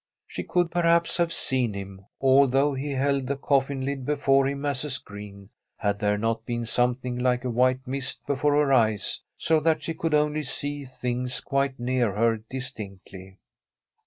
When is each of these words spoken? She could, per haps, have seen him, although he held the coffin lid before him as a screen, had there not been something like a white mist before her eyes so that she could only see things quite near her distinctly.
She 0.25 0.41
could, 0.43 0.71
per 0.71 0.81
haps, 0.81 1.17
have 1.17 1.31
seen 1.31 1.75
him, 1.75 2.07
although 2.19 2.73
he 2.73 2.89
held 2.89 3.27
the 3.27 3.35
coffin 3.35 3.85
lid 3.85 4.03
before 4.03 4.47
him 4.47 4.65
as 4.65 4.83
a 4.83 4.89
screen, 4.89 5.51
had 5.77 5.99
there 5.99 6.17
not 6.17 6.43
been 6.43 6.65
something 6.65 7.19
like 7.19 7.45
a 7.45 7.51
white 7.51 7.85
mist 7.85 8.25
before 8.25 8.53
her 8.55 8.73
eyes 8.73 9.21
so 9.37 9.59
that 9.59 9.83
she 9.83 9.93
could 9.93 10.15
only 10.15 10.41
see 10.41 10.85
things 10.85 11.39
quite 11.39 11.79
near 11.79 12.13
her 12.15 12.37
distinctly. 12.37 13.37